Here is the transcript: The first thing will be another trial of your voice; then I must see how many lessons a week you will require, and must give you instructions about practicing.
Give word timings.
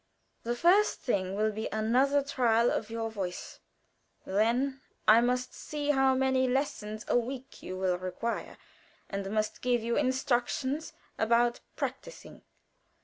The 0.41 0.55
first 0.55 0.99
thing 1.01 1.35
will 1.35 1.51
be 1.51 1.69
another 1.71 2.23
trial 2.23 2.71
of 2.71 2.89
your 2.89 3.11
voice; 3.11 3.59
then 4.25 4.81
I 5.07 5.21
must 5.21 5.53
see 5.53 5.91
how 5.91 6.15
many 6.15 6.47
lessons 6.47 7.05
a 7.07 7.15
week 7.15 7.61
you 7.61 7.77
will 7.77 7.99
require, 7.99 8.57
and 9.11 9.29
must 9.29 9.61
give 9.61 9.83
you 9.83 9.97
instructions 9.97 10.93
about 11.19 11.59
practicing. 11.75 12.41